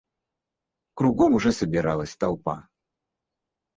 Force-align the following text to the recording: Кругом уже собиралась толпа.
Кругом 0.95 1.35
уже 1.35 1.51
собиралась 1.51 2.15
толпа. 2.17 2.67